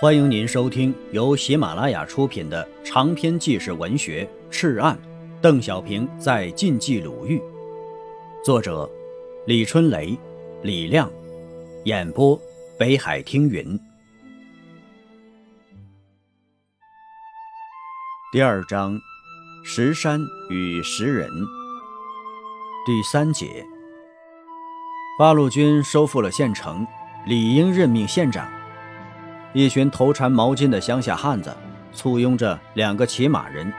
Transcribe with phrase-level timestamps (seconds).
[0.00, 4.96] 欢迎您收听由喜马拉雅出品的长篇纪实文学《赤案》，
[5.40, 7.42] 邓小平在晋冀鲁豫，
[8.44, 8.88] 作者
[9.44, 10.16] 李春雷、
[10.62, 11.10] 李亮，
[11.84, 12.40] 演播
[12.78, 13.76] 北海听云。
[18.30, 18.96] 第二章：
[19.64, 21.28] 石山与石人。
[22.86, 23.66] 第三节：
[25.18, 26.86] 八路军收复了县城，
[27.26, 28.48] 理应任命县长。
[29.52, 31.54] 一群头缠毛巾的乡下汉子，
[31.92, 33.72] 簇拥着两个骑马人，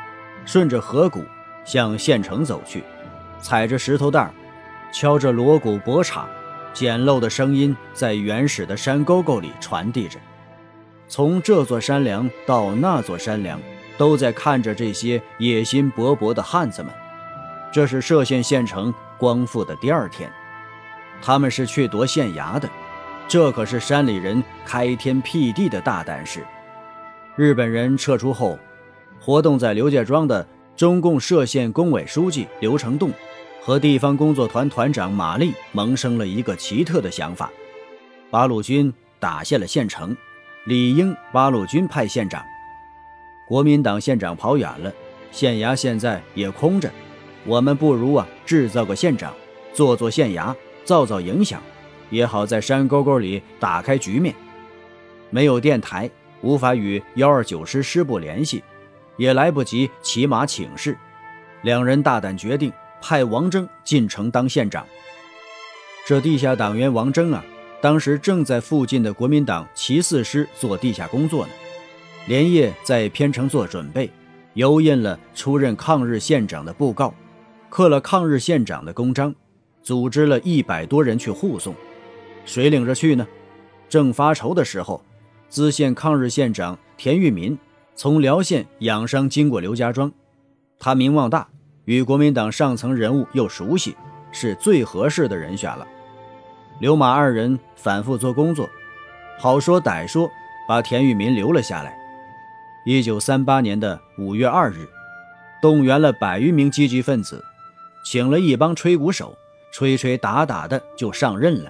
[0.46, 1.24] 顺着河谷
[1.64, 2.84] 向县城走去，
[3.40, 4.34] 踩着石头蛋
[4.92, 6.28] 敲着锣鼓钹场，
[6.74, 10.20] 简陋的声音在原始的山沟沟里传递着。
[11.08, 13.60] 从这座山梁到那座山梁，
[13.98, 16.92] 都在看着这些野心勃勃的汉子们。
[17.72, 20.32] 这是歙县县城光复的第二天，
[21.22, 22.68] 他们是去夺县衙的。
[23.30, 26.44] 这可是山里人开天辟地的大胆事。
[27.36, 28.58] 日本人撤出后，
[29.22, 30.46] 活动在刘家庄的
[30.76, 33.12] 中共涉县工委书记刘成栋
[33.62, 37.52] 和地方工作团团长马立萌生了一个奇特的想法：
[38.32, 40.18] 八路军打下了县城，
[40.66, 42.44] 理应八路军派县长。
[43.48, 44.92] 国民党县长跑远了，
[45.32, 46.90] 县衙现在也空着，
[47.46, 49.32] 我们不如啊制造个县长，
[49.72, 51.62] 做做县衙，造造影响。
[52.10, 54.34] 也好在山沟沟里打开局面，
[55.30, 56.10] 没有电台，
[56.42, 58.64] 无法与幺二九师师部联系，
[59.18, 60.98] 也来不及骑马请示。
[61.62, 64.86] 两人大胆决定派王征进城当县长。
[66.08, 67.44] 这地下党员王征啊，
[67.82, 71.52] 当时正在附近的国民党骑四师做地下工作呢，
[72.28, 74.10] 连夜在偏城做准备，
[74.54, 77.14] 油印了出任抗日县长的布告，
[77.70, 79.36] 刻了抗日县长的公章，
[79.84, 81.76] 组织了一百多人去护送。
[82.50, 83.28] 谁领着去呢？
[83.88, 85.04] 正发愁的时候，
[85.50, 87.56] 资县抗日县长田玉民
[87.94, 90.12] 从辽县养伤经过刘家庄，
[90.80, 91.48] 他名望大，
[91.86, 93.96] 与国民党上层人物又熟悉，
[94.32, 95.86] 是最合适的人选了。
[96.80, 98.68] 刘马二人反复做工作，
[99.38, 100.28] 好说歹说，
[100.68, 101.96] 把田玉民留了下来。
[102.84, 104.88] 一九三八年的五月二日，
[105.62, 107.46] 动员了百余名积极分子，
[108.04, 109.38] 请了一帮吹鼓手，
[109.72, 111.70] 吹吹打打的就上任了。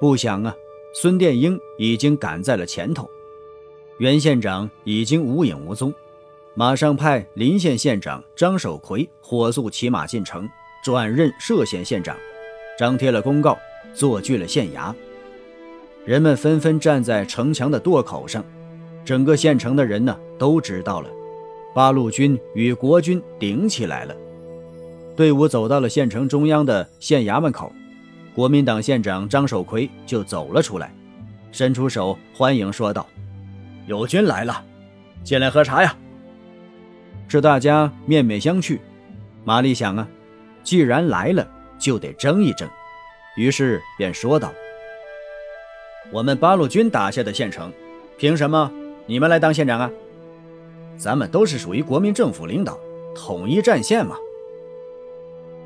[0.00, 0.54] 不想啊，
[0.94, 3.10] 孙殿英已经赶在了前头，
[3.98, 5.92] 袁县长已经无影无踪，
[6.54, 10.48] 马上派临县县长张守奎火速骑马进城，
[10.84, 12.16] 转任歙县县长，
[12.78, 13.58] 张贴了公告，
[13.92, 14.94] 坐据了县衙。
[16.04, 18.44] 人们纷纷站在城墙的垛口上，
[19.04, 21.10] 整个县城的人呢都知道了，
[21.74, 24.16] 八路军与国军顶起来了。
[25.16, 27.72] 队伍走到了县城中央的县衙门口。
[28.38, 30.94] 国民党县长张守奎就走了出来，
[31.50, 33.04] 伸出手欢迎，说道
[33.88, 34.64] ：“友军来了，
[35.24, 35.92] 进来喝茶呀。”
[37.26, 38.78] 这大家面面相觑。
[39.44, 40.08] 马立想啊，
[40.62, 41.44] 既然来了，
[41.80, 42.68] 就得争一争，
[43.36, 44.52] 于是便说道
[46.12, 47.72] ：“我们八路军打下的县城，
[48.16, 48.70] 凭什么
[49.06, 49.90] 你们来当县长啊？
[50.96, 52.78] 咱们都是属于国民政府领导，
[53.16, 54.14] 统一战线嘛。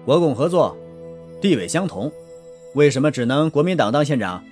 [0.07, 0.75] 国共合作，
[1.39, 2.11] 地位相同。”
[2.75, 4.43] 为什么只能国民党当县长，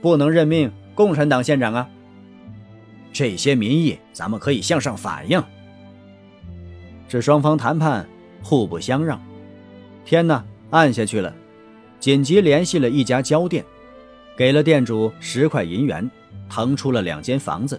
[0.00, 1.88] 不能任命共产党县长啊？
[3.12, 5.42] 这些民意咱们可以向上反映。
[7.06, 8.08] 这双方谈判
[8.42, 9.20] 互不相让，
[10.06, 11.34] 天呐，暗下去了，
[12.00, 13.62] 紧急联系了一家胶店，
[14.36, 16.10] 给了店主十块银元，
[16.48, 17.78] 腾出了两间房子，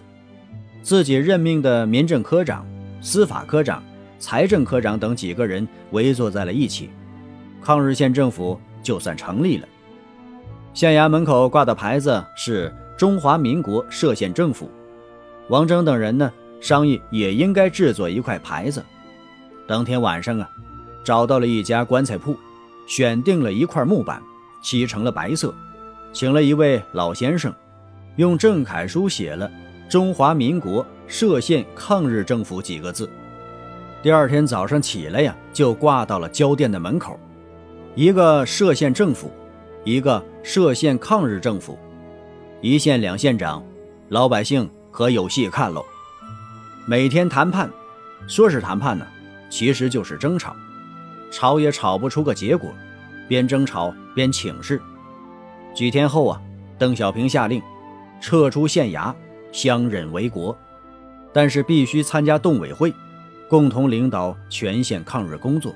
[0.80, 2.64] 自己任命的民政科长、
[3.00, 3.82] 司法科长、
[4.20, 6.88] 财政科长等几个人围坐在了一起，
[7.60, 8.60] 抗日县政府。
[8.86, 9.66] 就算成立了，
[10.72, 14.70] 县衙门口挂的牌子是“中华民国歙县政府”。
[15.50, 18.80] 王征等人呢，商议也应该制作一块牌子。
[19.66, 20.48] 当天晚上啊，
[21.02, 22.36] 找到了一家棺材铺，
[22.86, 24.22] 选定了一块木板，
[24.62, 25.52] 漆成了白色，
[26.12, 27.52] 请了一位老先生，
[28.14, 29.50] 用正楷书写了
[29.90, 33.10] “中华民国歙县抗日政府”几个字。
[34.00, 37.18] 第二天早上起来呀，就挂到了交店的门口。
[37.96, 39.30] 一个歙县政府，
[39.82, 41.78] 一个歙县抗日政府，
[42.60, 43.64] 一县两县长，
[44.10, 45.82] 老百姓可有戏看喽。
[46.86, 47.70] 每天谈判，
[48.28, 49.06] 说是谈判呢，
[49.48, 50.54] 其实就是争吵，
[51.30, 52.70] 吵也吵不出个结果，
[53.26, 54.78] 边争吵边请示。
[55.74, 56.42] 几天后啊，
[56.78, 57.62] 邓小平下令
[58.20, 59.14] 撤出县衙，
[59.52, 60.54] 相忍为国，
[61.32, 62.92] 但是必须参加动委会，
[63.48, 65.74] 共同领导全县抗日工作。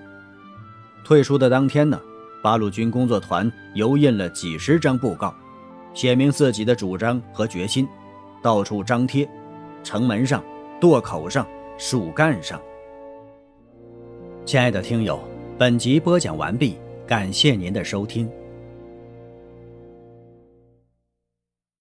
[1.03, 1.99] 退出的当天呢。
[2.43, 5.35] 八路军工作团油印了几十张布告，
[5.93, 7.87] 写明自己的主张和决心，
[8.43, 9.29] 到处张贴，
[9.83, 10.43] 城门上、
[10.81, 11.47] 垛口上、
[11.77, 12.61] 树干上。
[14.47, 15.21] 亲爱的听友，
[15.59, 18.31] 本集播讲完毕，感谢您的收听。